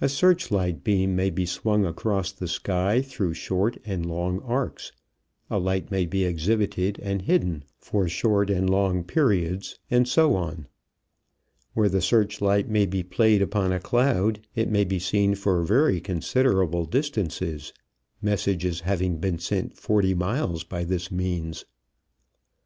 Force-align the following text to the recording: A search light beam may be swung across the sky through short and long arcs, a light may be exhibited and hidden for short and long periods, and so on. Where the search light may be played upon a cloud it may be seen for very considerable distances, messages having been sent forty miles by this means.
A 0.00 0.08
search 0.08 0.50
light 0.50 0.82
beam 0.82 1.14
may 1.14 1.28
be 1.28 1.44
swung 1.44 1.84
across 1.84 2.32
the 2.32 2.48
sky 2.48 3.02
through 3.02 3.34
short 3.34 3.76
and 3.84 4.06
long 4.06 4.40
arcs, 4.40 4.92
a 5.50 5.58
light 5.58 5.90
may 5.90 6.06
be 6.06 6.24
exhibited 6.24 6.98
and 7.02 7.20
hidden 7.20 7.64
for 7.76 8.08
short 8.08 8.48
and 8.48 8.70
long 8.70 9.04
periods, 9.04 9.78
and 9.90 10.08
so 10.08 10.34
on. 10.34 10.68
Where 11.74 11.90
the 11.90 12.00
search 12.00 12.40
light 12.40 12.70
may 12.70 12.86
be 12.86 13.02
played 13.02 13.42
upon 13.42 13.72
a 13.72 13.78
cloud 13.78 14.40
it 14.54 14.70
may 14.70 14.84
be 14.84 14.98
seen 14.98 15.34
for 15.34 15.62
very 15.62 16.00
considerable 16.00 16.86
distances, 16.86 17.74
messages 18.22 18.80
having 18.80 19.18
been 19.18 19.38
sent 19.38 19.76
forty 19.76 20.14
miles 20.14 20.64
by 20.64 20.82
this 20.84 21.10
means. 21.12 21.66